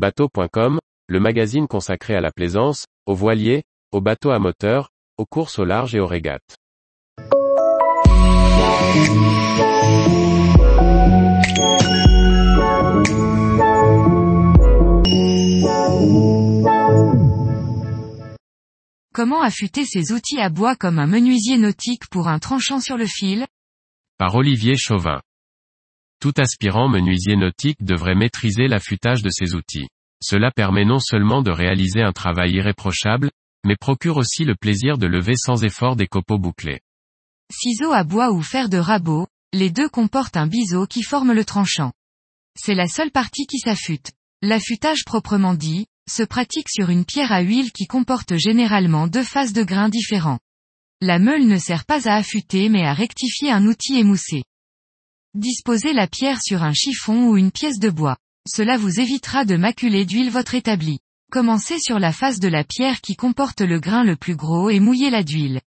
Bateau.com, 0.00 0.78
le 1.08 1.20
magazine 1.20 1.68
consacré 1.68 2.14
à 2.14 2.22
la 2.22 2.30
plaisance, 2.32 2.86
aux 3.04 3.14
voiliers, 3.14 3.64
aux 3.92 4.00
bateaux 4.00 4.30
à 4.30 4.38
moteur, 4.38 4.88
aux 5.18 5.26
courses 5.26 5.58
au 5.58 5.66
large 5.66 5.94
et 5.94 6.00
aux 6.00 6.06
régates. 6.06 6.56
Comment 19.12 19.42
affûter 19.42 19.84
ses 19.84 20.12
outils 20.12 20.40
à 20.40 20.48
bois 20.48 20.76
comme 20.76 20.98
un 20.98 21.06
menuisier 21.06 21.58
nautique 21.58 22.08
pour 22.10 22.28
un 22.28 22.38
tranchant 22.38 22.80
sur 22.80 22.96
le 22.96 23.04
fil? 23.04 23.46
Par 24.16 24.34
Olivier 24.34 24.78
Chauvin. 24.78 25.20
Tout 26.20 26.34
aspirant 26.36 26.88
menuisier 26.88 27.36
nautique 27.36 27.82
devrait 27.82 28.14
maîtriser 28.14 28.68
l'affûtage 28.68 29.22
de 29.22 29.30
ses 29.30 29.54
outils. 29.54 29.88
Cela 30.22 30.50
permet 30.50 30.84
non 30.84 30.98
seulement 30.98 31.42
de 31.42 31.50
réaliser 31.50 32.02
un 32.02 32.12
travail 32.12 32.52
irréprochable, 32.52 33.30
mais 33.64 33.76
procure 33.76 34.18
aussi 34.18 34.44
le 34.44 34.54
plaisir 34.54 34.98
de 34.98 35.06
lever 35.06 35.34
sans 35.34 35.64
effort 35.64 35.96
des 35.96 36.06
copeaux 36.06 36.38
bouclés. 36.38 36.80
Ciseaux 37.50 37.92
à 37.92 38.04
bois 38.04 38.32
ou 38.32 38.42
fer 38.42 38.68
de 38.68 38.76
rabot, 38.76 39.26
les 39.54 39.70
deux 39.70 39.88
comportent 39.88 40.36
un 40.36 40.46
biseau 40.46 40.86
qui 40.86 41.02
forme 41.02 41.32
le 41.32 41.44
tranchant. 41.44 41.92
C'est 42.54 42.74
la 42.74 42.86
seule 42.86 43.10
partie 43.10 43.46
qui 43.46 43.58
s'affûte. 43.58 44.12
L'affûtage 44.42 45.04
proprement 45.06 45.54
dit, 45.54 45.86
se 46.08 46.22
pratique 46.22 46.68
sur 46.68 46.90
une 46.90 47.04
pierre 47.04 47.32
à 47.32 47.40
huile 47.40 47.72
qui 47.72 47.86
comporte 47.86 48.36
généralement 48.36 49.06
deux 49.06 49.22
faces 49.22 49.52
de 49.52 49.62
grains 49.62 49.88
différents. 49.88 50.38
La 51.00 51.18
meule 51.18 51.46
ne 51.46 51.56
sert 51.56 51.86
pas 51.86 52.08
à 52.08 52.16
affûter 52.16 52.68
mais 52.68 52.84
à 52.84 52.92
rectifier 52.92 53.50
un 53.50 53.64
outil 53.66 53.98
émoussé. 53.98 54.42
Disposez 55.34 55.92
la 55.92 56.08
pierre 56.08 56.42
sur 56.42 56.64
un 56.64 56.72
chiffon 56.72 57.28
ou 57.28 57.36
une 57.36 57.52
pièce 57.52 57.78
de 57.78 57.88
bois. 57.88 58.16
Cela 58.48 58.76
vous 58.76 58.98
évitera 58.98 59.44
de 59.44 59.56
maculer 59.56 60.04
d'huile 60.04 60.30
votre 60.30 60.56
établi. 60.56 60.98
Commencez 61.30 61.78
sur 61.78 62.00
la 62.00 62.10
face 62.10 62.40
de 62.40 62.48
la 62.48 62.64
pierre 62.64 63.00
qui 63.00 63.14
comporte 63.14 63.60
le 63.60 63.78
grain 63.78 64.02
le 64.02 64.16
plus 64.16 64.34
gros 64.34 64.70
et 64.70 64.80
mouillez-la 64.80 65.22
d'huile. 65.22 65.60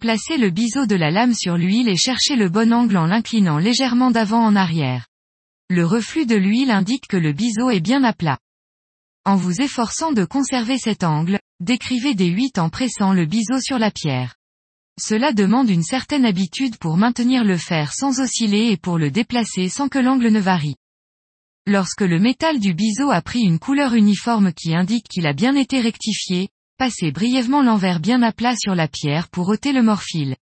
Placez 0.00 0.36
le 0.36 0.50
biseau 0.50 0.86
de 0.86 0.94
la 0.94 1.10
lame 1.10 1.34
sur 1.34 1.56
l'huile 1.56 1.88
et 1.88 1.96
cherchez 1.96 2.36
le 2.36 2.48
bon 2.48 2.72
angle 2.72 2.96
en 2.96 3.06
l'inclinant 3.06 3.58
légèrement 3.58 4.12
d'avant 4.12 4.44
en 4.44 4.54
arrière. 4.54 5.08
Le 5.68 5.84
reflux 5.84 6.24
de 6.24 6.36
l'huile 6.36 6.70
indique 6.70 7.08
que 7.08 7.16
le 7.16 7.32
biseau 7.32 7.70
est 7.70 7.80
bien 7.80 8.04
à 8.04 8.12
plat. 8.12 8.38
En 9.24 9.34
vous 9.34 9.60
efforçant 9.60 10.12
de 10.12 10.24
conserver 10.24 10.78
cet 10.78 11.02
angle, 11.02 11.40
décrivez 11.58 12.14
des 12.14 12.28
8 12.28 12.60
en 12.60 12.70
pressant 12.70 13.12
le 13.12 13.26
biseau 13.26 13.60
sur 13.60 13.80
la 13.80 13.90
pierre. 13.90 14.37
Cela 15.00 15.32
demande 15.32 15.70
une 15.70 15.84
certaine 15.84 16.24
habitude 16.24 16.76
pour 16.76 16.96
maintenir 16.96 17.44
le 17.44 17.56
fer 17.56 17.92
sans 17.94 18.20
osciller 18.20 18.72
et 18.72 18.76
pour 18.76 18.98
le 18.98 19.12
déplacer 19.12 19.68
sans 19.68 19.88
que 19.88 19.98
l'angle 19.98 20.28
ne 20.28 20.40
varie. 20.40 20.74
Lorsque 21.66 22.00
le 22.00 22.18
métal 22.18 22.58
du 22.58 22.74
biseau 22.74 23.10
a 23.10 23.22
pris 23.22 23.42
une 23.42 23.60
couleur 23.60 23.94
uniforme 23.94 24.52
qui 24.52 24.74
indique 24.74 25.06
qu'il 25.08 25.26
a 25.26 25.34
bien 25.34 25.54
été 25.54 25.80
rectifié, 25.80 26.48
passez 26.78 27.12
brièvement 27.12 27.62
l'envers 27.62 28.00
bien 28.00 28.22
à 28.22 28.32
plat 28.32 28.56
sur 28.56 28.74
la 28.74 28.88
pierre 28.88 29.28
pour 29.28 29.48
ôter 29.48 29.72
le 29.72 29.82
morphile. 29.82 30.34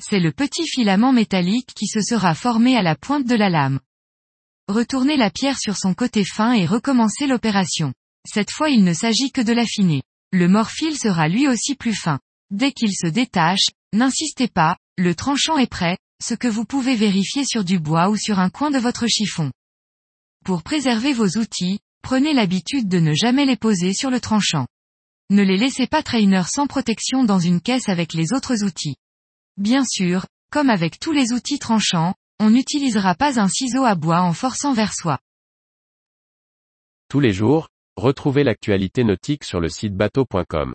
C'est 0.00 0.20
le 0.20 0.30
petit 0.30 0.68
filament 0.68 1.12
métallique 1.12 1.72
qui 1.74 1.86
se 1.86 2.00
sera 2.00 2.34
formé 2.34 2.76
à 2.76 2.82
la 2.82 2.94
pointe 2.94 3.26
de 3.26 3.34
la 3.34 3.50
lame. 3.50 3.80
Retournez 4.68 5.16
la 5.16 5.30
pierre 5.30 5.58
sur 5.58 5.76
son 5.76 5.94
côté 5.94 6.24
fin 6.24 6.52
et 6.52 6.66
recommencez 6.66 7.26
l'opération. 7.26 7.92
Cette 8.26 8.50
fois 8.52 8.68
il 8.68 8.84
ne 8.84 8.92
s'agit 8.92 9.32
que 9.32 9.40
de 9.40 9.52
l'affiner. 9.52 10.02
Le 10.30 10.46
morphile 10.46 10.96
sera 10.96 11.26
lui 11.26 11.48
aussi 11.48 11.74
plus 11.74 11.94
fin. 11.94 12.20
Dès 12.50 12.72
qu'il 12.72 12.92
se 12.94 13.06
détache, 13.06 13.68
N'insistez 13.94 14.48
pas, 14.48 14.76
le 14.98 15.14
tranchant 15.14 15.56
est 15.56 15.70
prêt, 15.70 15.96
ce 16.22 16.34
que 16.34 16.48
vous 16.48 16.64
pouvez 16.64 16.94
vérifier 16.94 17.44
sur 17.44 17.64
du 17.64 17.78
bois 17.78 18.10
ou 18.10 18.16
sur 18.16 18.38
un 18.38 18.50
coin 18.50 18.70
de 18.70 18.78
votre 18.78 19.06
chiffon. 19.06 19.50
Pour 20.44 20.62
préserver 20.62 21.12
vos 21.12 21.38
outils, 21.38 21.78
prenez 22.02 22.34
l'habitude 22.34 22.88
de 22.88 22.98
ne 22.98 23.14
jamais 23.14 23.46
les 23.46 23.56
poser 23.56 23.94
sur 23.94 24.10
le 24.10 24.20
tranchant. 24.20 24.66
Ne 25.30 25.42
les 25.42 25.56
laissez 25.56 25.86
pas 25.86 26.02
trainer 26.02 26.42
sans 26.46 26.66
protection 26.66 27.24
dans 27.24 27.38
une 27.38 27.60
caisse 27.60 27.88
avec 27.88 28.12
les 28.12 28.32
autres 28.32 28.62
outils. 28.64 28.96
Bien 29.56 29.84
sûr, 29.84 30.26
comme 30.50 30.70
avec 30.70 30.98
tous 30.98 31.12
les 31.12 31.32
outils 31.32 31.58
tranchants, 31.58 32.14
on 32.40 32.50
n'utilisera 32.50 33.14
pas 33.14 33.40
un 33.40 33.48
ciseau 33.48 33.84
à 33.84 33.94
bois 33.94 34.20
en 34.20 34.32
forçant 34.32 34.72
vers 34.72 34.94
soi. 34.94 35.18
Tous 37.08 37.20
les 37.20 37.32
jours, 37.32 37.68
retrouvez 37.96 38.44
l'actualité 38.44 39.02
nautique 39.02 39.44
sur 39.44 39.60
le 39.60 39.68
site 39.68 39.94
bateau.com 39.94 40.74